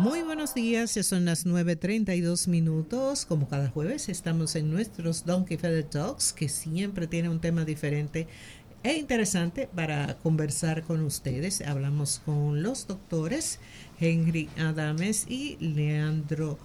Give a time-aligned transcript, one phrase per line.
[0.00, 3.24] Muy buenos días, ya son las 9.32 minutos.
[3.24, 8.26] Como cada jueves estamos en nuestros Donkey Feather Talks, que siempre tiene un tema diferente
[8.82, 11.60] e interesante para conversar con ustedes.
[11.60, 13.60] Hablamos con los doctores
[14.00, 16.58] Henry Adames y Leandro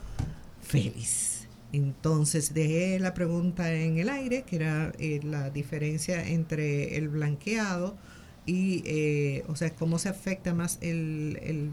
[0.63, 1.47] Félix.
[1.71, 7.95] Entonces dejé la pregunta en el aire, que era eh, la diferencia entre el blanqueado
[8.45, 11.69] y, eh, o sea, cómo se afecta más el,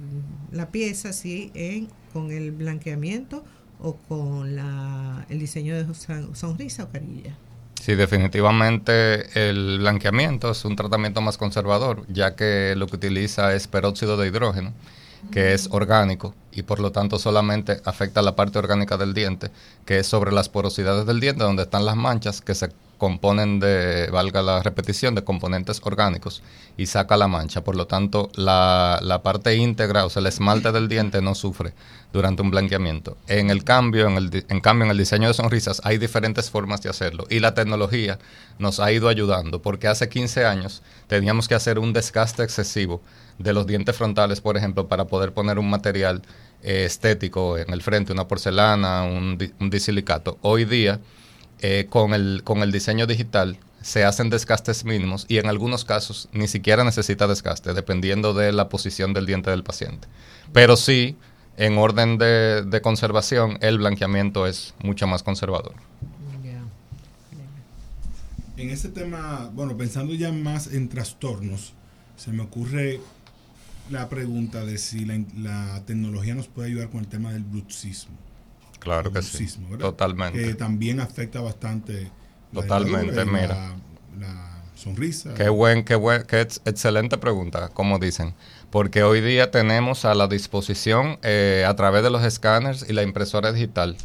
[0.52, 3.44] la pieza, si en, con el blanqueamiento
[3.80, 5.86] o con la, el diseño de
[6.34, 7.36] sonrisa o carilla.
[7.80, 13.68] Sí, definitivamente el blanqueamiento es un tratamiento más conservador, ya que lo que utiliza es
[13.68, 14.72] peróxido de hidrógeno
[15.30, 19.50] que es orgánico y por lo tanto solamente afecta la parte orgánica del diente,
[19.84, 22.66] que es sobre las porosidades del diente donde están las manchas que se
[22.98, 26.42] componen de, valga la repetición, de componentes orgánicos
[26.76, 27.62] y saca la mancha.
[27.62, 31.74] Por lo tanto, la, la, parte íntegra, o sea, el esmalte del diente no sufre
[32.12, 33.16] durante un blanqueamiento.
[33.28, 36.82] En el cambio, en el, en cambio, en el diseño de sonrisas hay diferentes formas
[36.82, 38.18] de hacerlo y la tecnología
[38.58, 43.02] nos ha ido ayudando porque hace 15 años teníamos que hacer un desgaste excesivo
[43.38, 46.22] de los dientes frontales, por ejemplo, para poder poner un material
[46.62, 50.38] eh, estético en el frente, una porcelana, un, un disilicato.
[50.40, 51.00] Hoy día,
[51.60, 56.28] eh, con, el, con el diseño digital, se hacen desgastes mínimos y en algunos casos
[56.32, 60.08] ni siquiera necesita desgaste, dependiendo de la posición del diente del paciente.
[60.52, 61.16] Pero sí,
[61.56, 65.74] en orden de, de conservación, el blanqueamiento es mucho más conservador.
[68.56, 71.74] En este tema, bueno, pensando ya más en trastornos,
[72.16, 73.00] se me ocurre
[73.90, 78.16] la pregunta de si la, tecnología nos puede ayudar con el tema del bruxismo.
[78.78, 79.46] Claro que sí.
[79.78, 80.42] Totalmente.
[80.42, 82.10] Que también afecta bastante.
[82.52, 83.76] Totalmente, mira.
[84.18, 85.34] La, sonrisa.
[85.34, 88.34] Qué buen, qué buen, qué excelente pregunta, como dicen.
[88.70, 93.02] Porque hoy día tenemos a la disposición, eh, a través de los escáneres y la
[93.02, 93.96] impresora digital,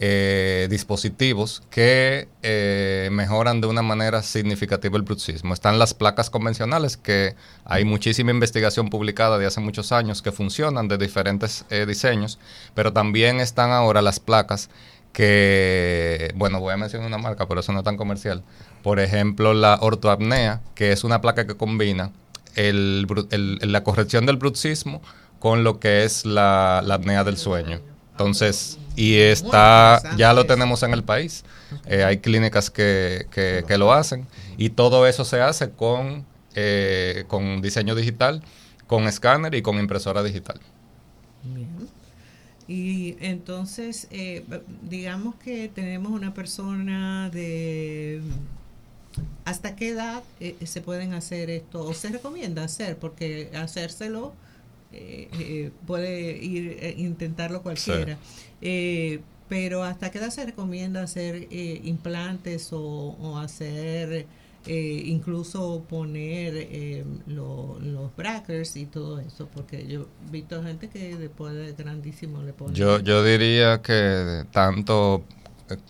[0.00, 5.52] eh, dispositivos que eh, mejoran de una manera significativa el bruxismo.
[5.52, 10.86] Están las placas convencionales, que hay muchísima investigación publicada de hace muchos años que funcionan
[10.86, 12.38] de diferentes eh, diseños,
[12.74, 14.70] pero también están ahora las placas
[15.12, 18.44] que, bueno, voy a mencionar una marca, pero eso no es tan comercial.
[18.84, 22.12] Por ejemplo, la ortoapnea, que es una placa que combina
[22.54, 25.02] la corrección del bruxismo
[25.40, 27.80] con lo que es la apnea del sueño.
[28.18, 31.44] Entonces, y está, ya lo tenemos en el país.
[31.86, 37.62] Eh, hay clínicas que, que, lo hacen y todo eso se hace con, eh, con
[37.62, 38.42] diseño digital,
[38.88, 40.58] con escáner y con impresora digital.
[41.44, 41.68] Bien.
[42.66, 44.44] Y entonces, eh,
[44.82, 48.20] digamos que tenemos una persona de...
[49.44, 50.24] ¿Hasta qué edad
[50.64, 51.84] se pueden hacer esto?
[51.84, 52.96] ¿O se recomienda hacer?
[52.98, 54.32] Porque hacérselo
[54.92, 58.16] eh, eh, puede ir eh, intentarlo cualquiera.
[58.60, 64.26] Eh, pero hasta qué edad se recomienda hacer implantes o, hacer
[64.66, 71.72] incluso poner los brackers y todo eso, porque yo he visto gente que después de
[71.72, 72.74] grandísimo le pone.
[72.74, 75.24] Yo, yo diría que tanto,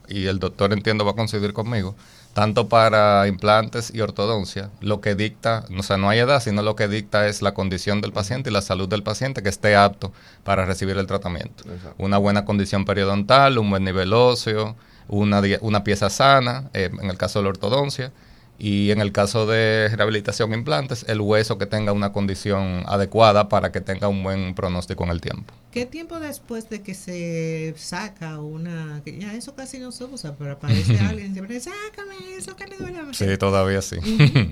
[0.08, 1.96] y el doctor entiendo va a coincidir conmigo,
[2.34, 6.76] tanto para implantes y ortodoncia, lo que dicta, o sea, no hay edad, sino lo
[6.76, 10.12] que dicta es la condición del paciente y la salud del paciente que esté apto
[10.44, 11.64] para recibir el tratamiento.
[11.98, 14.76] Una buena condición periodontal, un buen nivel óseo,
[15.08, 18.12] una, una pieza sana, eh, en el caso de la ortodoncia,
[18.58, 23.70] y en el caso de rehabilitación implantes, el hueso que tenga una condición adecuada para
[23.70, 25.54] que tenga un buen pronóstico en el tiempo.
[25.70, 30.34] ¿Qué tiempo después de que se saca una, que ya eso casi no se usa,
[30.36, 33.96] pero aparece alguien y siempre sácame eso que le duele Sí, todavía sí.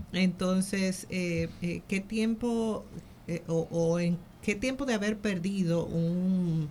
[0.13, 2.85] Entonces, eh, eh, ¿qué tiempo
[3.27, 6.69] eh, o, o en qué tiempo de haber perdido un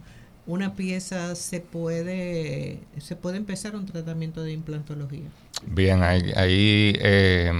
[0.47, 5.25] una pieza se puede se puede empezar un tratamiento de implantología.
[5.65, 7.51] Bien, ahí, ahí, eh,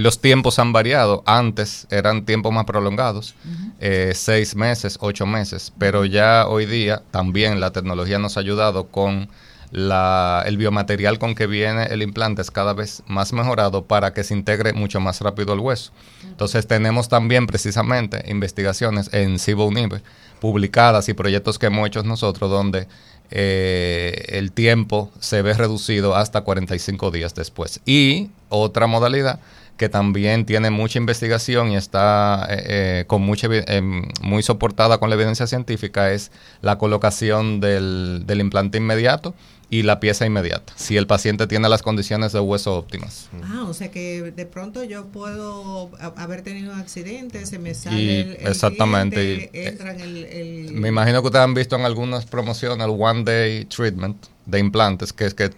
[0.00, 1.22] los tiempos han variado.
[1.26, 3.34] Antes eran tiempos más prolongados,
[3.80, 8.86] eh, seis meses, ocho meses, pero ya hoy día también la tecnología nos ha ayudado
[8.86, 9.28] con
[9.70, 14.24] la, el biomaterial con que viene el implante es cada vez más mejorado para que
[14.24, 15.92] se integre mucho más rápido al hueso.
[16.24, 20.02] Entonces tenemos también precisamente investigaciones en CIBO-UNIBE
[20.40, 22.86] publicadas y proyectos que hemos hecho nosotros donde
[23.30, 27.80] eh, el tiempo se ve reducido hasta 45 días después.
[27.84, 29.40] Y otra modalidad
[29.76, 33.82] que también tiene mucha investigación y está eh, eh, con mucha, eh,
[34.22, 36.30] muy soportada con la evidencia científica, es
[36.62, 39.34] la colocación del, del, implante inmediato
[39.68, 43.28] y la pieza inmediata, si el paciente tiene las condiciones de hueso óptimas.
[43.42, 48.20] Ah, o sea que de pronto yo puedo haber tenido un accidente, se me sale
[48.20, 49.20] el, Exactamente.
[49.20, 52.94] Diente, entra en el, el, Me imagino que ustedes han visto en algunas promociones el
[52.96, 55.50] One Day Treatment de implantes, que es que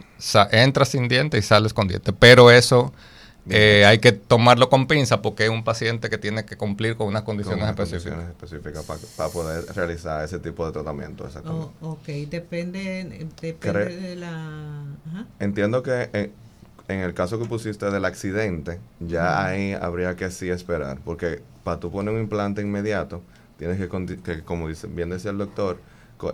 [0.51, 2.93] entras sin diente y sales con diente, pero eso
[3.51, 7.07] eh, hay que tomarlo con pinza porque es un paciente que tiene que cumplir con
[7.07, 8.29] unas condiciones específicas.
[8.29, 8.85] específicas
[9.17, 11.29] para, poder realizar ese tipo de tratamiento.
[11.47, 14.85] Oh, ok, depende, depende de la...
[15.39, 16.33] Entiendo que en,
[16.89, 21.81] en, el caso que pusiste del accidente, ya ahí habría que sí esperar, porque para
[21.81, 23.23] tú poner un implante inmediato,
[23.59, 25.79] tienes que, que como dice, bien decía el doctor,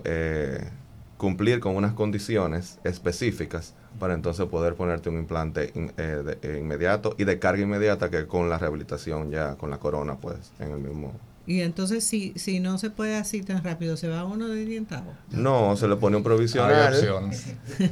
[0.03, 0.69] eh,
[1.17, 7.23] cumplir con unas condiciones específicas para entonces poder ponerte un implante eh, eh, inmediato y
[7.23, 11.13] de carga inmediata que con la rehabilitación ya con la corona pues en el mismo
[11.47, 15.13] y entonces, si, si no se puede así tan rápido, ¿se va uno de dientado?
[15.29, 16.95] No, se le pone un provisional.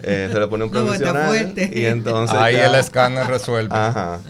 [0.04, 1.54] Eh, se le pone un provisional.
[1.74, 3.76] y entonces Ahí el escáner resuelve.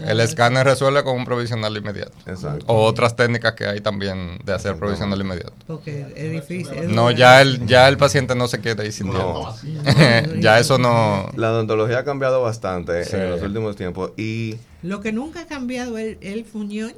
[0.06, 2.12] El escáner resuelve con un provisional inmediato.
[2.26, 2.66] Exacto.
[2.66, 5.54] O otras técnicas que hay también de hacer provisional inmediato.
[5.66, 6.94] Porque es difícil.
[6.94, 9.54] no, ya el, ya el paciente no se quiere ir sin no.
[10.40, 11.30] ya eso no...
[11.36, 14.56] La odontología ha cambiado bastante en los últimos tiempos y...
[14.82, 16.92] Lo que nunca ha cambiado es el fuñón.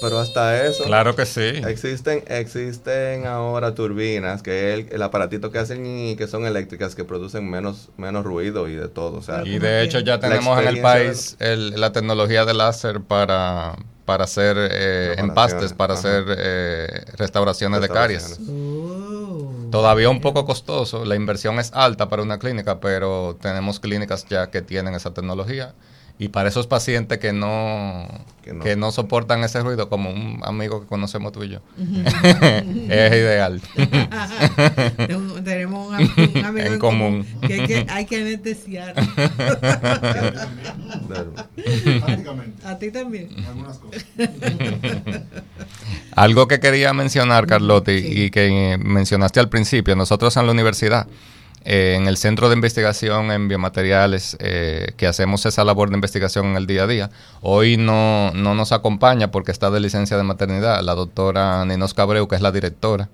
[0.00, 0.84] Pero hasta eso.
[0.84, 1.40] Claro que sí.
[1.40, 7.04] Existen, existen ahora turbinas, que es el, aparatito que hacen y que son eléctricas, que
[7.04, 9.18] producen menos, menos ruido y de todo.
[9.18, 13.76] O sea, y de hecho ya tenemos en el país la tecnología de láser para,
[14.04, 18.40] para hacer eh, empastes, para hacer eh, restauraciones, de caries.
[18.48, 19.52] Oh.
[19.70, 24.50] Todavía un poco costoso, la inversión es alta para una clínica, pero tenemos clínicas ya
[24.50, 25.74] que tienen esa tecnología
[26.20, 28.06] y para esos pacientes que no,
[28.62, 33.62] que no, soportan ese ruido, como un amigo que conocemos tú y yo, es ideal.
[35.42, 38.94] Tenemos un, amigo en, común, que, hay que anestesiar.
[42.64, 43.30] A ti también.
[43.48, 44.04] Algunas cosas.
[46.14, 51.06] Algo que quería mencionar, Carlotti, y que mencionaste al principio, nosotros en la universidad
[51.62, 56.46] eh, en el Centro de Investigación en Biomateriales, eh, que hacemos esa labor de investigación
[56.46, 57.10] en el día a día.
[57.42, 62.26] Hoy no, no nos acompaña porque está de licencia de maternidad la doctora Ninos Cabreu,
[62.28, 63.10] que es la directora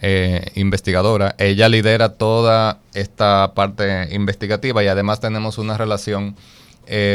[0.00, 1.34] eh, investigadora.
[1.38, 6.36] Ella lidera toda esta parte investigativa y además tenemos una relación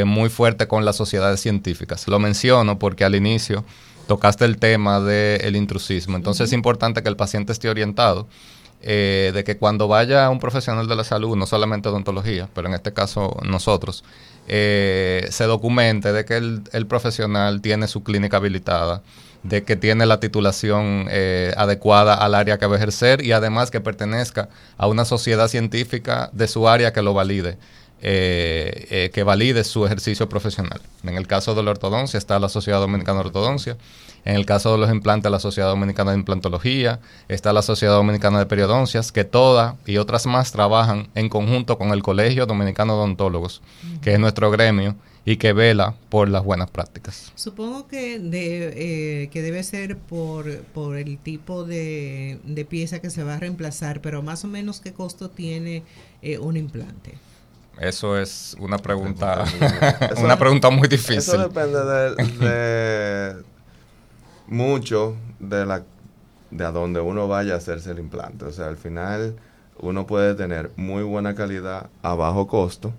[0.06, 2.07] muy fuerte con las sociedades científicas.
[2.07, 3.63] Lo menciono porque al inicio
[4.07, 6.18] tocaste el tema del intrusismo.
[6.18, 8.27] Entonces es importante que el paciente esté orientado
[8.81, 12.74] eh, de que cuando vaya un profesional de la salud, no solamente odontología, pero en
[12.74, 14.06] este caso nosotros,
[14.48, 19.04] eh, se documente de que el, profesional tiene su clínica habilitada,
[19.44, 23.70] de que tiene la titulación eh, adecuada al área que va a ejercer y además
[23.70, 24.48] que pertenezca
[24.78, 27.58] a una sociedad científica de su área que lo valide.
[28.01, 30.81] Que valide su ejercicio profesional.
[31.04, 33.78] En el caso de la ortodoncia está la Sociedad Dominicana de Ortodoncia,
[34.25, 38.40] en el caso de los implantes, la Sociedad Dominicana de Implantología, está la Sociedad Dominicana
[38.40, 43.00] de Periodoncias, que todas y otras más trabajan en conjunto con el Colegio Dominicano de
[43.00, 43.62] Odontólogos,
[44.01, 47.31] que es nuestro gremio y que vela por las buenas prácticas.
[47.36, 53.24] Supongo que, de, eh, que debe ser por, por el tipo de, pieza que se
[53.24, 55.84] va a reemplazar, pero más o menos qué costo tiene
[56.22, 57.13] eh, un implante.
[57.80, 59.46] Eso es una pregunta,
[60.22, 61.18] una pregunta muy difícil.
[61.18, 63.44] Eso depende de
[64.48, 65.84] mucho de la
[66.52, 68.46] de a donde uno vaya a hacerse el implante.
[68.46, 69.36] O sea, al final
[69.80, 72.94] uno puede tener muy buena calidad a bajo costo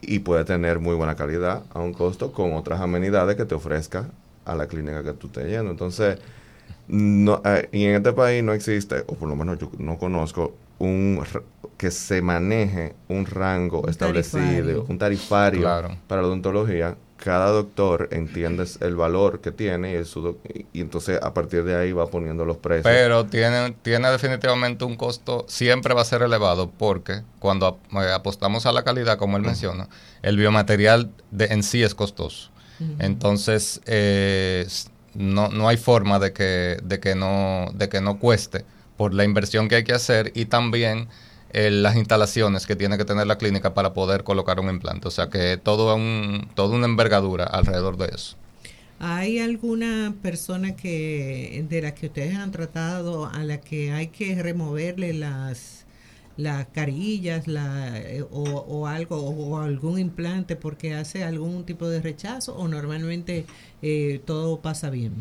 [0.00, 4.08] y puede tener muy buena calidad a un costo con otras amenidades que te ofrezca
[4.44, 5.70] a la clínica que tú estés yendo.
[5.70, 6.18] Entonces,
[6.88, 10.54] no, eh, y en este país no existe, o por lo menos yo no conozco,
[10.78, 11.22] un
[11.80, 15.62] que se maneje un rango establecido, un tarifario
[16.06, 21.64] para la odontología cada doctor entiende el valor que tiene y, y, entonces a partir
[21.64, 22.84] de ahí va poniendo los precios.
[22.84, 28.66] Pero tiene, tiene definitivamente un costo, siempre va a ser elevado porque cuando eh, apostamos
[28.66, 29.88] a la calidad, como él menciona,
[30.20, 32.50] el biomaterial de, en sí es costoso.
[32.98, 34.66] Entonces, eh,
[35.14, 38.66] no, no hay forma de que, de, que no, de que no cueste
[38.98, 41.08] por la inversión que hay que hacer y también
[41.52, 45.08] las instalaciones que tiene que tener la clínica para poder colocar un implante.
[45.08, 48.36] O sea que todo un, toda una envergadura alrededor de eso.
[48.98, 54.42] ¿Hay alguna persona que de la que ustedes han tratado a la que hay que
[54.42, 55.86] removerle las
[56.36, 62.56] las carillas la, eh, o, algo o, algún implante porque hace algún tipo de rechazo
[62.56, 63.46] o normalmente
[63.82, 65.12] eh, todo pasa bien?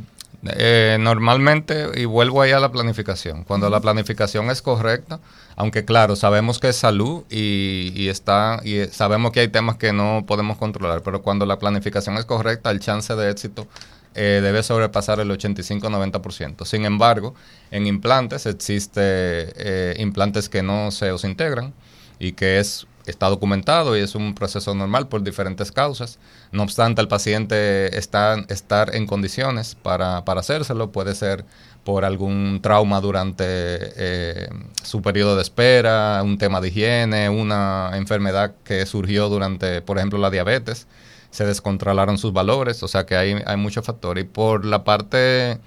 [0.44, 5.20] Eh, normalmente, y vuelvo ahí a la planificación, cuando la planificación es correcta,
[5.58, 10.24] aunque claro, sabemos que es salud y, está, y sabemos que hay temas que no
[10.26, 13.68] podemos controlar, pero cuando la planificación es correcta, el chance de éxito
[14.16, 16.66] eh, debe sobrepasar el 85-90%.
[16.66, 17.36] Sin embargo,
[17.70, 21.74] en implantes existe eh, implantes que no se os integran
[22.18, 26.20] y que es está documentado y es un proceso normal por diferentes causas.
[26.52, 30.92] No obstante, el paciente está estar en condiciones para, para hacérselo.
[30.92, 31.46] Puede ser
[31.84, 34.50] por algún trauma durante eh,
[34.84, 40.20] su periodo de espera, un tema de higiene, una enfermedad que surgió durante, por ejemplo,
[40.20, 40.88] la diabetes.
[41.32, 44.24] Se descontrolaron sus valores, o sea que hay, hay muchos factores.
[44.24, 45.60] Y por la parte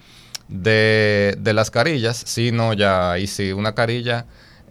[0.47, 4.25] de, de las carillas, sí, no, ya, y sí, una carilla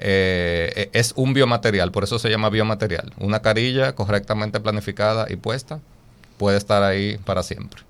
[0.05, 3.13] eh, es un biomaterial, por eso se llama biomaterial.
[3.19, 5.79] Una carilla correctamente planificada y puesta
[6.39, 7.83] puede estar ahí para siempre.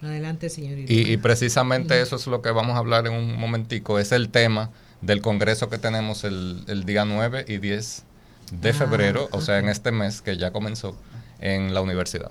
[0.00, 0.92] Adelante, señorita.
[0.92, 4.70] Y, precisamente eso es lo que vamos a hablar en un momentico, es el tema
[5.00, 8.04] del congreso que tenemos el, día 9 y 10
[8.52, 10.96] de ah, febrero, o sea, en este mes que ya comenzó
[11.40, 12.30] en la universidad.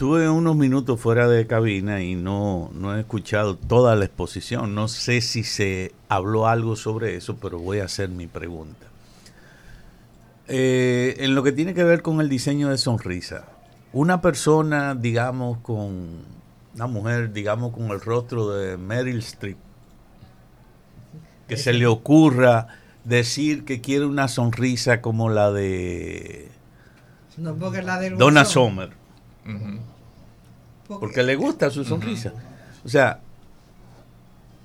[0.00, 4.74] Tuve unos minutos fuera de cabina y no, no he escuchado toda la exposición.
[4.74, 8.86] No sé si se habló algo sobre eso, pero voy a hacer mi pregunta.
[10.48, 13.44] Eh, en lo que tiene que ver con el diseño de sonrisa,
[13.92, 16.22] una persona, digamos, con
[16.74, 19.58] una mujer, digamos, con el rostro de Meryl Streep,
[21.46, 22.68] que se le ocurra
[23.04, 26.48] decir que quiere una sonrisa como la de
[27.36, 28.98] no, la Donna Sommer
[30.98, 32.32] porque le gusta su sonrisa.
[32.84, 33.20] O sea,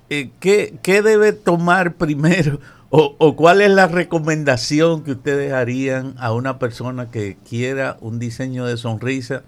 [0.08, 2.60] eh, ¿qué, debe tomar primero?
[2.90, 8.64] O, cuál es la recomendación que ustedes harían a una persona que quiera un diseño
[8.64, 9.42] de sonrisa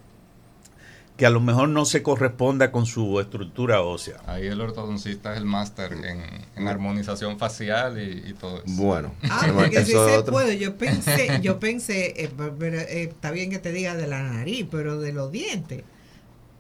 [1.16, 4.16] que a lo mejor no se corresponda con su estructura ósea?
[4.26, 8.64] Ahí el ortodoncista es el máster en, armonización facial y, todo eso.
[8.66, 9.14] Bueno.
[9.30, 10.58] Ah, porque si se puede.
[10.58, 15.00] Yo pensé, yo pensé eh, eh, está bien que te diga de la nariz, pero
[15.00, 15.84] de los dientes.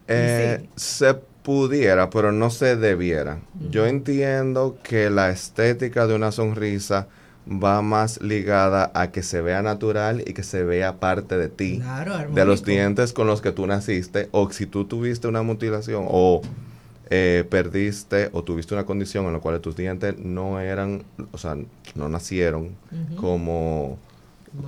[0.08, 3.40] Eh, se pudiera, pero no se debiera.
[3.70, 7.08] Yo entiendo que la estética de una sonrisa
[7.48, 11.82] va más ligada a que se vea natural y que se vea parte de ti,
[12.34, 16.42] de los dientes con los que tú naciste, o si tú tuviste una mutilación o
[17.10, 21.56] eh, perdiste o tuviste una condición en la cual tus dientes no eran, o sea,
[21.94, 22.76] no nacieron
[23.16, 23.98] como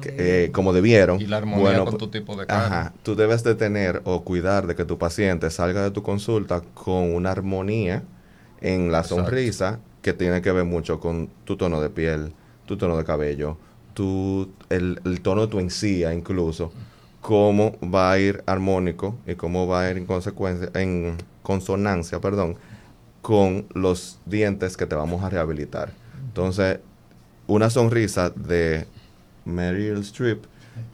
[0.05, 1.21] eh, como debieron.
[1.21, 2.67] Y la armonía bueno, con tu tipo de cara.
[2.67, 6.63] Ajá, tú debes de tener o cuidar de que tu paciente salga de tu consulta
[6.75, 8.03] con una armonía
[8.61, 12.33] en la sonrisa que tiene que ver mucho con tu tono de piel,
[12.67, 13.57] tu tono de cabello,
[13.95, 16.73] tu, el, tono de tu encía incluso,
[17.21, 22.57] cómo va a ir armónico y cómo va a ir en consecuencia, en consonancia, perdón,
[23.23, 25.93] con los dientes que te vamos a rehabilitar.
[26.27, 26.79] Entonces,
[27.47, 28.87] una sonrisa de
[29.44, 30.44] Meryl Streep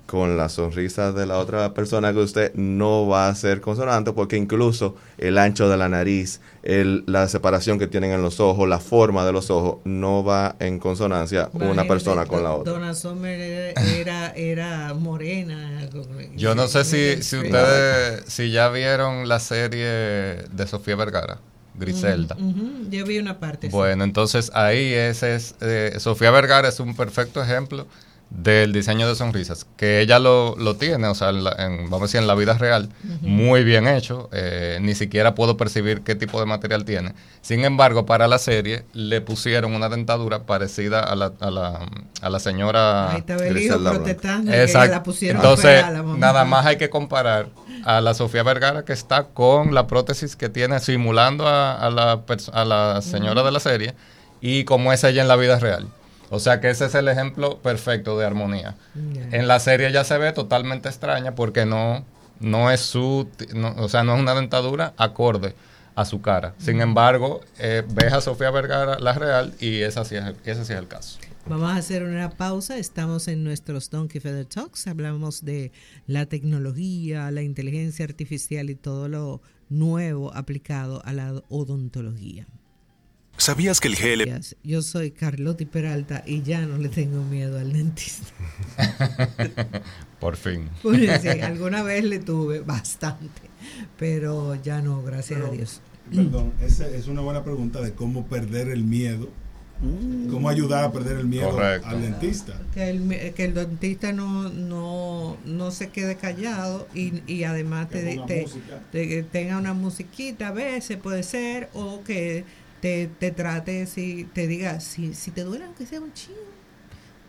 [0.06, 4.36] con la sonrisa de la otra persona que usted no va a ser consonante porque
[4.36, 8.78] incluso el ancho de la nariz, el, la separación que tienen en los ojos, la
[8.78, 12.72] forma de los ojos no va en consonancia una persona con la otra.
[12.72, 15.88] Donna Sommer era, era, morena.
[16.36, 21.38] Yo no sé si, si ustedes si ya vieron la serie de Sofía Vergara.
[21.78, 22.38] Griselda.
[22.88, 23.68] Yo vi una parte.
[23.68, 27.86] Bueno, entonces ahí ese es, eh, Sofía Vergara es un perfecto ejemplo
[28.30, 32.20] del diseño de sonrisas, que ella lo, lo tiene, o sea, en, vamos a decir,
[32.20, 32.88] en la vida real,
[33.20, 37.14] muy bien hecho, eh, ni siquiera puedo percibir qué tipo de material tiene.
[37.40, 41.86] Sin embargo, para la serie le pusieron una dentadura parecida a la, a la,
[42.20, 43.12] a la señora...
[43.12, 43.24] Ahí
[43.56, 44.90] hijo protestando Exacto.
[44.90, 45.84] la pusieron Entonces,
[46.18, 47.48] nada más hay que comparar
[47.84, 52.22] a la Sofía Vergara que está con la prótesis que tiene simulando a, a la,
[52.52, 53.94] a la señora de la serie
[54.40, 55.88] y como es ella en la vida real.
[56.30, 58.74] O sea que ese es el ejemplo perfecto de armonía.
[59.30, 62.04] En la serie ya se ve totalmente extraña porque no,
[62.40, 63.28] no es su,
[63.76, 65.54] o sea, no es una dentadura acorde
[65.94, 66.54] a su cara.
[66.58, 70.72] Sin embargo, eh, ves a Sofía Vergara, la real, y ese sí, es ese sí
[70.72, 71.18] es el caso.
[71.48, 72.76] Vamos a hacer una pausa.
[72.76, 74.88] Estamos en nuestros Donkey Feather Talks.
[74.88, 75.70] Hablamos de
[76.06, 82.46] la tecnología, la inteligencia artificial y todo lo nuevo aplicado a la odontología.
[83.38, 84.40] ¿Sabías que el GL...
[84.64, 88.26] Yo soy Carlotti Peralta y ya no le tengo miedo al dentista.
[90.20, 90.68] Por fin.
[91.42, 93.42] alguna vez le tuve bastante,
[93.98, 95.80] pero ya no, gracias a Dios.
[96.14, 99.28] Perdón, esa es una buena pregunta de cómo perder el miedo.
[100.30, 101.88] Cómo ayudar a perder el miedo Correcto.
[101.88, 102.58] al dentista.
[102.72, 108.18] Que el, que el dentista no, no, no se quede callado y, y además Que
[108.26, 108.46] te,
[108.90, 112.44] te- tenga una musiquita a veces puede ser o que
[112.80, 116.38] te, te trate si te diga si, si te duele aunque sea un chingo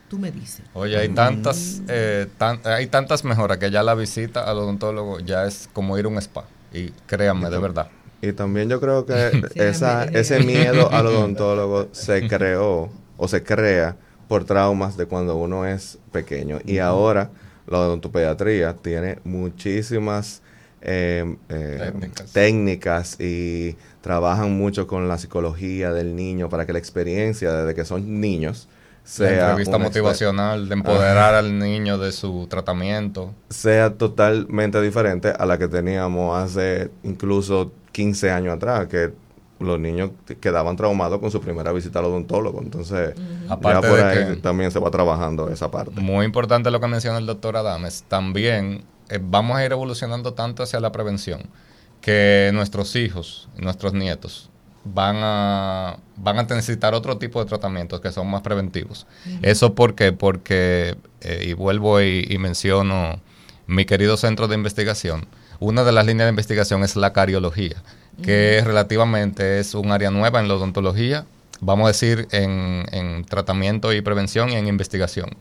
[0.09, 4.43] tú me dices Oye, hay tantas, eh, tan- hay tantas mejoras que ya la visita
[4.49, 6.45] al odontólogo ya es como ir a un spa.
[6.73, 7.87] Y créanme, de verdad.
[8.21, 9.13] Y también yo creo que
[9.53, 13.95] Sí, esa, ese miedo al odontólogo se creó o se crea
[14.27, 16.59] por traumas de cuando uno es pequeño.
[16.65, 17.31] Y ahora
[17.67, 20.41] la odontopediatría tiene muchísimas
[20.81, 22.33] eh, eh, Técnicas.
[22.33, 23.75] técnicas y
[24.07, 28.69] trabajan mucho con la psicología del niño para que la experiencia desde que son niños
[29.03, 33.33] La sea entrevista una exper- motivacional de empoderar al niño de su tratamiento.
[33.49, 39.11] sea totalmente diferente a la que teníamos hace incluso 15 años atrás, que
[39.59, 42.61] los niños quedaban traumados con su primera visita al odontólogo.
[42.61, 43.13] Entonces,
[43.49, 45.99] Aparte ya por de ahí que- también se va trabajando esa parte.
[45.99, 48.03] Muy importante lo que menciona el doctor Adames.
[48.07, 51.41] También eh, vamos a ir evolucionando tanto hacia la prevención
[52.07, 54.49] que nuestros hijos, nuestros nietos,
[54.85, 59.05] van a, van a necesitar otro tipo de tratamientos que son más preventivos.
[59.41, 60.13] ¿Eso por qué?
[60.13, 63.19] Porque, eh, y vuelvo y, y menciono
[63.65, 65.27] mi querido centro de investigación,
[65.59, 67.83] una de las líneas de investigación es la cariología,
[68.23, 71.25] que relativamente es un área nueva en la odontología,
[71.59, 75.31] vamos a decir, en, en tratamiento y prevención y en investigación.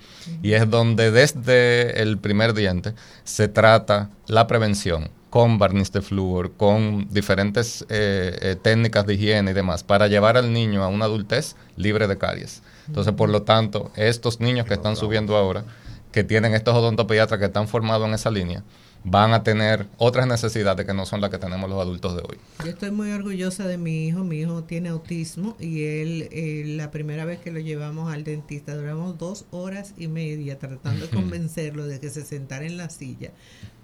[0.43, 6.52] Y es donde desde el primer diente se trata la prevención con barniz de flúor,
[6.57, 11.05] con diferentes eh, eh, técnicas de higiene y demás, para llevar al niño a una
[11.05, 12.62] adultez libre de caries.
[12.87, 15.64] Entonces, por lo tanto, estos niños que están subiendo ahora,
[16.11, 18.62] que tienen estos odontopediatras que están formados en esa línea,
[19.09, 22.39] van a tener otras necesidades que no son las que tenemos los adultos de hoy.
[22.65, 24.25] Yo estoy muy orgullosa de mi hijo.
[24.25, 28.75] Mi hijo tiene autismo y él, eh, la primera vez que lo llevamos al dentista,
[28.75, 33.31] duramos dos horas y media tratando de convencerlo de que se sentara en la silla.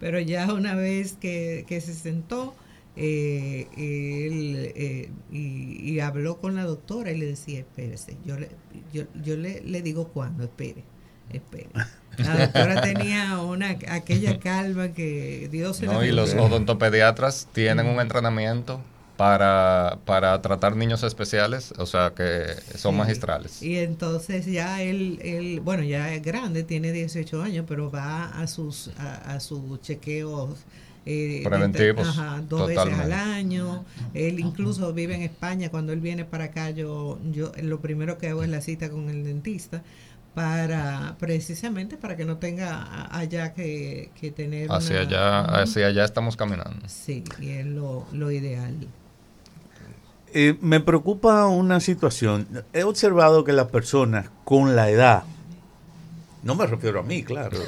[0.01, 2.57] Pero ya una vez que, que se sentó,
[2.97, 8.49] eh, él eh, y, y habló con la doctora y le decía, espérese, yo le,
[8.93, 10.83] yo, yo le, le digo cuándo, espere,
[11.31, 11.69] espere.
[12.19, 16.05] La doctora tenía una aquella calma que Dios se la ¿no?
[16.05, 18.81] Y los odontopediatras tienen un entrenamiento
[19.17, 22.99] para, para tratar niños especiales, o sea que son Sí.
[22.99, 23.63] magistrales.
[23.63, 28.47] Y entonces ya él, él, bueno, ya es grande, tiene 18 años, pero va a
[28.47, 30.59] sus a, a sus chequeos
[31.05, 33.85] eh, Preventivos, ajá, dos veces al año.
[34.15, 35.69] Él incluso vive en España.
[35.69, 39.09] Cuando él viene para acá, yo, yo lo primero que hago es la cita con
[39.11, 39.83] el dentista
[40.35, 46.05] para precisamente para que no tenga allá que, que tener Hacia una- allá, hacia allá
[46.05, 46.89] estamos caminando.
[46.89, 48.75] Sí, y es lo, lo ideal.
[50.35, 52.47] Eh, me preocupa una situación.
[52.73, 55.25] He observado que las personas con la edad,
[56.43, 57.59] no me refiero a mí, claro,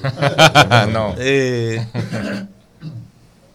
[0.93, 1.87] no, eh,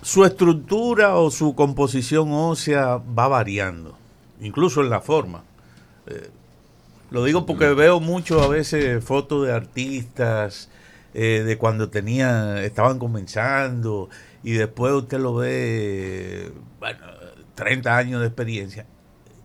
[0.03, 3.97] su estructura o su composición ósea va variando,
[4.41, 5.41] incluso en la forma.
[6.07, 6.29] Eh,
[7.11, 10.69] lo digo porque veo mucho a veces fotos de artistas
[11.13, 14.09] eh, de cuando tenía, estaban comenzando
[14.43, 16.99] y después usted lo ve, bueno,
[17.55, 18.85] 30 años de experiencia.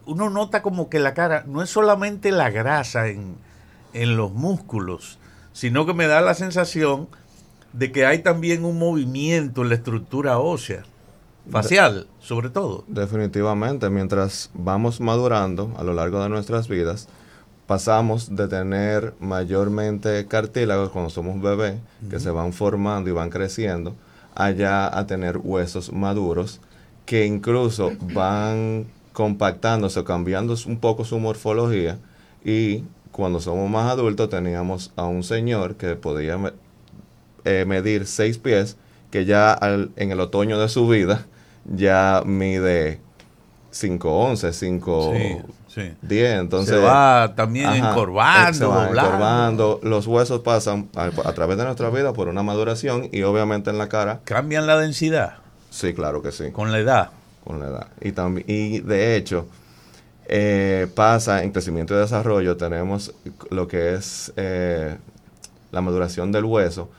[0.07, 3.37] Uno nota como que la cara no es solamente la grasa en,
[3.95, 5.19] en los músculos,
[5.53, 7.09] sino que me da la sensación
[7.73, 10.85] de que hay también un movimiento en la estructura ósea,
[11.51, 12.85] facial, sobre todo.
[12.87, 17.09] Definitivamente, mientras vamos madurando a lo largo de nuestras vidas,
[17.67, 21.75] pasamos de tener mayormente cartílagos cuando somos bebés,
[22.11, 23.95] que se van formando y van creciendo,
[24.35, 26.61] allá a tener huesos maduros,
[27.07, 31.99] que incluso van compactándose o cambiando un poco su morfología.
[32.45, 36.39] Y cuando somos más adultos teníamos a un señor que podía
[37.45, 38.77] eh, medir seis pies,
[39.11, 41.27] que ya al- en el otoño de su vida
[41.65, 43.01] ya mide
[43.75, 45.45] 5'11, 5'10.
[45.69, 46.19] Sí, sí.
[46.25, 49.81] Entonces, se va también Ajá, encorvando, va encorvando.
[49.83, 53.79] Los huesos pasan a, a través de nuestra vida por una maduración y obviamente en
[53.79, 57.11] la cara, Cambian la densidad sí, claro que sí, con la edad.
[57.43, 57.89] con la edad.
[58.01, 59.47] Y, también, y de hecho,
[60.27, 63.13] eh, pasa en crecimiento y desarrollo, tenemos
[63.51, 64.97] lo que es eh,
[65.73, 66.91] la maduración del hueso.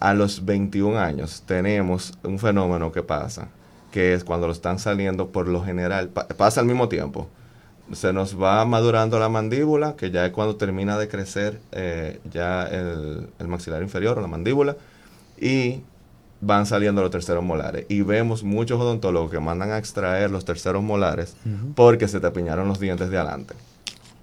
[0.00, 3.48] A los 21 años tenemos un fenómeno que pasa,
[3.94, 7.28] que es cuando lo están saliendo por lo general, pa- pasa al mismo tiempo.
[7.92, 12.64] Se nos va madurando la mandíbula, que ya es cuando termina de crecer eh, ya
[12.66, 14.76] el, el maxilar inferior o la mandíbula,
[15.40, 15.82] y
[16.40, 17.86] van saliendo los terceros molares.
[17.88, 21.36] Y vemos muchos odontólogos que mandan a extraer los terceros molares
[21.76, 23.54] porque se te apiñaron los dientes de adelante.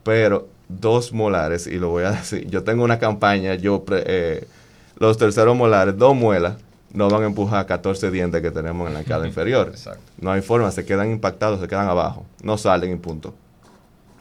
[0.03, 4.45] Pero dos molares, y lo voy a decir, yo tengo una campaña, yo, eh,
[4.99, 6.55] los terceros molares, dos muelas,
[6.93, 9.73] no van a empujar 14 dientes que tenemos en la cara inferior.
[10.19, 13.33] No hay forma, se quedan impactados, se quedan abajo, no salen y punto.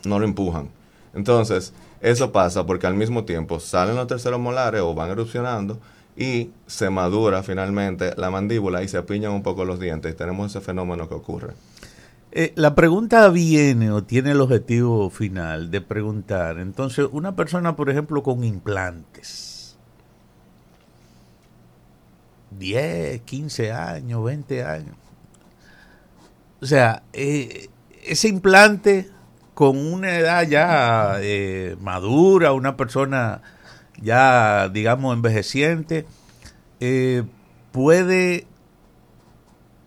[0.04, 0.70] No lo empujan.
[1.14, 5.78] Entonces, eso pasa porque al mismo tiempo salen los terceros molares o van erupcionando
[6.16, 10.16] y se madura finalmente la mandíbula y se apiñan un poco los dientes.
[10.16, 11.52] Tenemos ese fenómeno que ocurre.
[12.32, 17.90] Eh, la pregunta viene o tiene el objetivo final de preguntar, entonces, una persona, por
[17.90, 19.49] ejemplo, con implantes,
[22.50, 24.96] 10, 15 años, 20 años,
[26.60, 27.68] o sea, eh,
[28.04, 29.08] ese implante
[29.54, 33.42] con una edad ya eh, madura, una persona
[34.00, 36.06] ya, digamos, envejeciente,
[37.72, 38.46] puede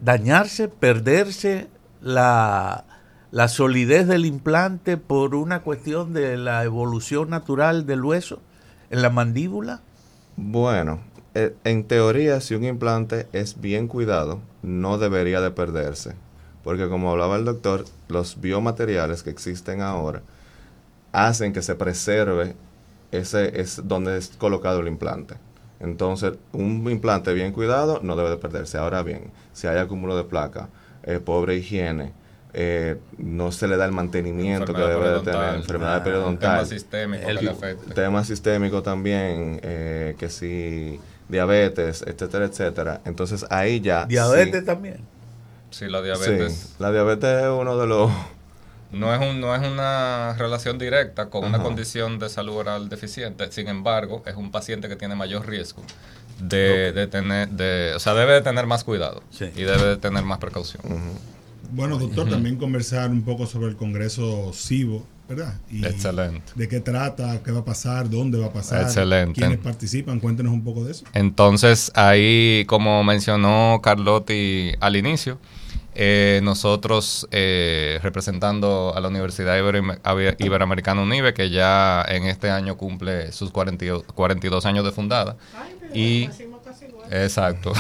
[0.03, 1.69] dañarse, perderse
[2.01, 2.85] la,
[3.47, 8.41] solidez del implante por una cuestión de la evolución natural del hueso
[8.89, 9.81] en la mandíbula?
[10.35, 10.99] Bueno,
[11.35, 16.13] eh, en teoría, si un implante es bien cuidado, no debería de perderse.
[16.63, 20.21] Porque como hablaba el doctor, los biomateriales que existen ahora
[21.11, 22.55] hacen que se preserve
[23.11, 25.35] ese es donde es colocado el implante.
[25.79, 28.77] Entonces, un implante bien cuidado no debe de perderse.
[28.77, 30.69] Ahora bien, si hay acúmulo de placa,
[31.03, 32.13] eh, pobre higiene,
[32.53, 36.57] eh, no se le da el mantenimiento que debe de tener, enfermedad ah, periodontal.
[36.59, 40.99] Tema sistémico el, Tema sistémico también, eh, que si
[41.33, 43.01] diabetes, etcétera, etcétera.
[43.05, 44.05] Entonces ahí ya...
[44.05, 45.01] ¿Diabetes también?
[45.71, 46.75] Sí, la diabetes.
[46.79, 48.11] la diabetes es uno de los...
[48.91, 53.51] No es, un, no es una relación directa con una condición de salud oral deficiente,
[53.51, 55.81] sin embargo, es un paciente que tiene mayor riesgo
[56.39, 60.37] de, tener, de, o sea, debe de tener más cuidado y debe de tener más
[60.37, 60.83] precaución.
[61.71, 65.53] Bueno, doctor, también conversar un poco sobre el Congreso CIVO, ¿verdad?
[65.71, 66.51] Excelente.
[66.55, 67.41] ¿De qué trata?
[67.43, 68.09] ¿Qué va a pasar?
[68.09, 68.83] ¿Dónde va a pasar?
[68.83, 69.39] Excelente.
[69.39, 70.19] ¿Quiénes participan?
[70.19, 71.05] Cuéntenos un poco de eso.
[71.13, 75.39] Entonces, ahí, como mencionó Carlotti al inicio,
[75.95, 79.55] eh, nosotros eh, representando a la Universidad
[80.39, 85.37] Iberoamericana UNIBE, que ya en este año cumple sus 42, 42 años de fundada.
[85.93, 86.29] y,
[87.11, 87.73] exacto.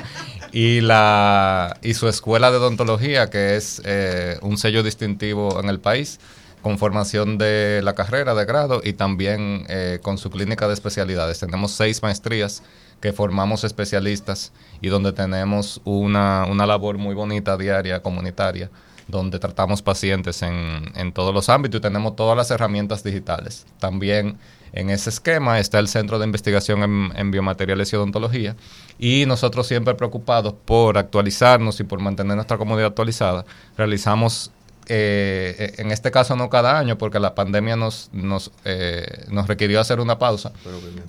[0.52, 5.80] y, la, y su escuela de odontología, que es eh, un sello distintivo en el
[5.80, 6.20] país,
[6.62, 9.66] con formación de la carrera de grado y también
[10.02, 11.40] con su clínica de especialidades.
[11.40, 12.62] Tenemos seis maestrías
[13.00, 18.70] que formamos especialistas y donde tenemos una, una labor muy bonita diaria, comunitaria,
[19.06, 23.66] donde tratamos pacientes en, en todos los ámbitos y tenemos todas las herramientas digitales.
[23.78, 24.38] También
[24.76, 28.56] en ese esquema está el Centro de Investigación en, Biomateriales y Odontología
[28.98, 34.50] y nosotros siempre preocupados por actualizarnos y por mantener nuestra comunidad actualizada, realizamos
[34.88, 39.80] eh, en este caso no cada año, porque la pandemia nos, nos, eh, nos requirió
[39.80, 40.52] hacer una pausa,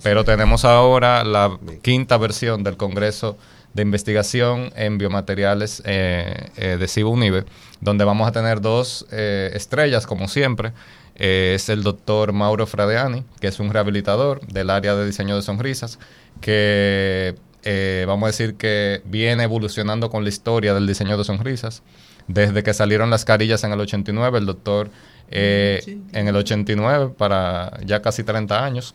[0.02, 3.38] pero, tenemos ahora la quinta versión del Congreso
[3.74, 7.44] de Investigación en Biomateriales eh, de CIBA UNIBE,
[7.80, 10.72] donde vamos a tener dos estrellas, como siempre.
[11.14, 16.00] es el doctor Mauro Fradeani, que es un rehabilitador del área de diseño de sonrisas,
[16.40, 17.36] que
[18.06, 21.82] vamos a decir que viene evolucionando con la historia del diseño de sonrisas
[22.28, 24.90] desde que salieron las carillas en el 89, el doctor
[25.30, 28.94] eh, en el 89, para ya casi 30 años,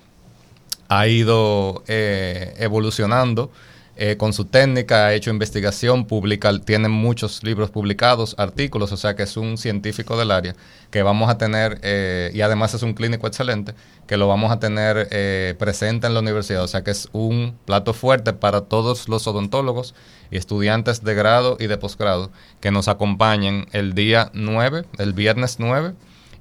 [0.88, 3.52] ha ido eh, evolucionando
[3.96, 9.16] eh, con su técnica, ha hecho investigación, publica, tiene muchos libros publicados, artículos, o sea
[9.16, 10.56] que es un científico del área
[10.90, 13.76] que vamos a tener, eh, y además es un clínico excelente,
[14.08, 17.56] que lo vamos a tener eh, presente en la universidad, o sea que es un
[17.66, 19.94] plato fuerte para todos los odontólogos
[20.32, 25.94] estudiantes de grado y de posgrado que nos acompañen el día 9, el viernes 9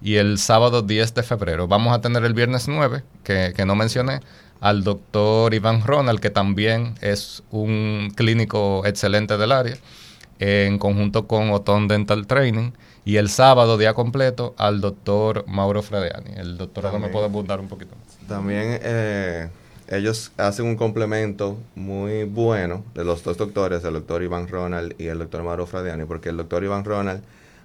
[0.03, 1.69] y el sábado 10 de febrero.
[1.69, 4.21] Vamos a tener el viernes 9, que, que no mencioné,
[4.63, 9.77] al doctor Iván Ronald, que también es un clínico excelente del área,
[10.39, 12.71] en conjunto con Oton Dental Training.
[13.05, 16.35] Y el sábado, día completo, al doctor Mauro Frediani.
[16.37, 17.97] El doctor ahora me puede abundar un poquito
[18.29, 19.49] También eh,
[19.89, 25.07] ellos hacen un complemento muy bueno de los dos doctores, el doctor Iván Ronald y
[25.07, 27.21] el doctor Mauro Frediani, porque el doctor Iván Ronald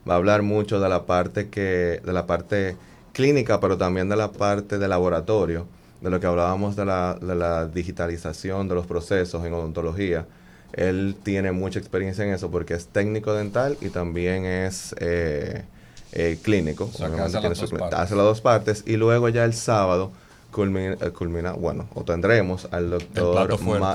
[0.09, 2.75] va a hablar mucho de la parte que, de la parte
[3.13, 5.67] clínica, pero también de la parte de laboratorio
[6.01, 10.25] de lo que hablábamos de la, de la digitalización de los procesos en odontología.
[10.73, 15.63] Él tiene mucha experiencia en eso porque es técnico dental y también es eh,
[16.11, 16.89] eh, clínico.
[16.93, 17.39] hace,
[17.91, 18.83] las dos partes.
[18.85, 20.11] Y luego ya el sábado
[20.51, 23.47] culmina, eh, culmina bueno, o tendremos al doctor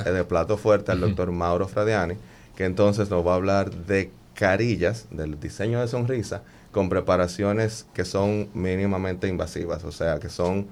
[0.05, 2.15] de plato fuerte, al doctor Mauro Fradiani,
[2.57, 8.05] que entonces nos va a hablar de carillas, del diseño de sonrisa, con preparaciones que
[8.05, 10.67] son mínimamente invasivas, o sea, que son,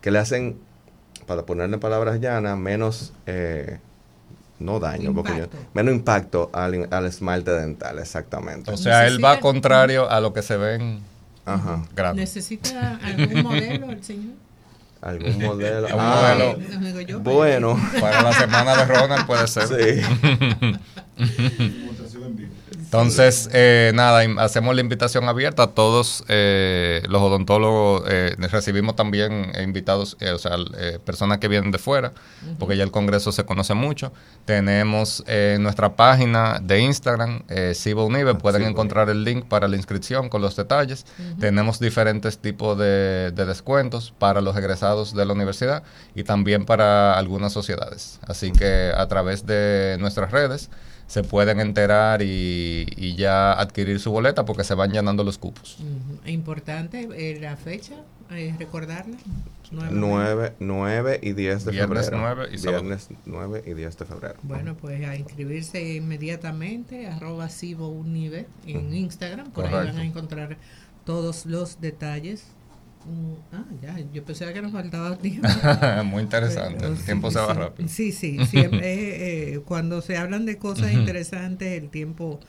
[0.00, 0.58] que le hacen,
[1.28, 3.78] para ponerle palabras llanas, menos, eh,
[4.58, 5.58] no daño, porque yo- Impacto.
[5.74, 8.72] menos impacto al, al esmalte dental, exactamente.
[8.72, 11.00] O sea, él va contrario a lo que se ven
[11.46, 11.84] Ajá.
[11.94, 12.34] grandes.
[12.34, 14.34] ¿Necesita algún modelo el señor?
[15.00, 15.86] Algún modelo.
[15.96, 17.00] Ah, modelo.
[17.02, 19.68] Yo, Bueno, Para la semana de Ronald puede ser.
[19.68, 20.02] sí.
[22.88, 28.04] Entonces, eh, nada, hacemos la invitación abierta a todos eh, los odontólogos.
[28.08, 32.12] eh, recibimos también eh, invitados, eh, o sea, eh, personas que vienen de fuera,
[32.58, 34.10] porque ya el Congreso se conoce mucho.
[34.46, 35.22] Tenemos
[35.58, 40.40] nuestra página de Instagram, eh, Unive, pueden Cibo encontrar el link para la inscripción con
[40.40, 41.04] los detalles.
[41.38, 45.82] Tenemos diferentes tipos de, de descuentos para los egresados de la universidad
[46.14, 48.18] y también para algunas sociedades.
[48.26, 50.70] Así que a través de nuestras redes
[51.08, 55.78] se pueden enterar y, y ya adquirir su boleta porque se van llenando los cupos.
[55.80, 56.28] Ujú.
[56.28, 57.94] Importante eh, la fecha,
[58.30, 59.16] eh, recordarla.
[59.70, 60.06] Nuevamente.
[60.06, 62.34] 9, 9 y 10 de Viernes febrero.
[62.36, 62.82] 9 y sábado.
[62.82, 64.34] Viernes 9 y 10 de febrero.
[64.42, 70.58] Bueno, pues a inscribirse inmediatamente, arroba Cibo Unive en Instagram, por ahí van a encontrar
[71.04, 72.44] todos los detalles.
[73.04, 75.48] Mm, ah, ya, yo pensaba que nos faltaba tiempo.
[76.04, 77.60] Muy interesante, Pero el sí, tiempo se va sí.
[77.60, 77.88] rápido.
[77.88, 82.40] Sí, sí, siempre, eh, eh, cuando se hablan de cosas interesantes, el tiempo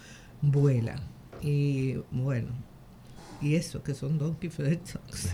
[0.41, 0.95] vuela.
[1.41, 2.49] Y bueno,
[3.41, 5.29] y eso, que son Donkey Fed Talks.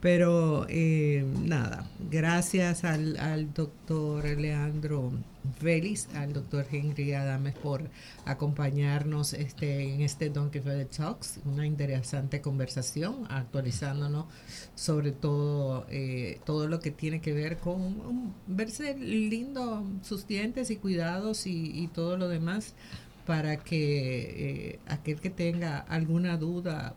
[0.00, 5.12] Pero eh, nada, gracias al, al doctor Leandro
[5.58, 7.88] Félix, al doctor Henry Adames por
[8.24, 14.26] acompañarnos este, en este Donkey Fed Talks, una interesante conversación, actualizándonos
[14.74, 20.70] sobre todo eh, todo lo que tiene que ver con um, verse lindo sus dientes
[20.70, 22.74] y cuidados y, y todo lo demás
[23.26, 26.94] para que eh, aquel que tenga alguna duda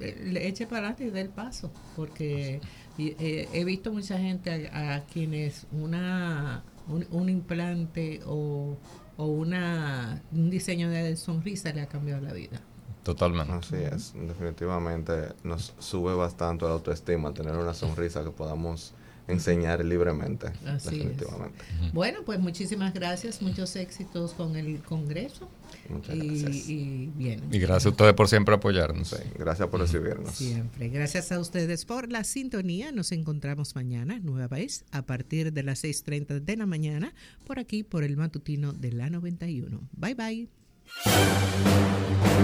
[0.00, 2.60] eh, le eche para adelante y dé el paso porque
[2.98, 8.76] eh, he visto mucha gente a, a quienes una un, un implante o,
[9.16, 12.60] o una un diseño de sonrisa le ha cambiado la vida
[13.02, 13.52] Totalmente.
[13.54, 18.92] Así es, definitivamente nos sube bastante la autoestima tener una sonrisa que podamos
[19.30, 20.48] enseñar libremente.
[20.66, 20.90] Así es.
[20.90, 21.64] definitivamente.
[21.92, 25.48] bueno pues muchísimas gracias muchos éxitos con el congreso
[25.88, 26.68] Muchas y, gracias.
[26.68, 29.08] y bien Y gracias a ustedes por siempre apoyarnos.
[29.08, 30.34] Sí, gracias por recibirnos.
[30.34, 30.88] Siempre.
[30.88, 32.92] Gracias a ustedes por la sintonía.
[32.92, 37.14] Nos encontramos mañana, nueva vez, a partir de las 6.30 de la mañana,
[37.46, 39.80] por aquí, por el matutino de la 91.
[39.92, 40.48] Bye bye.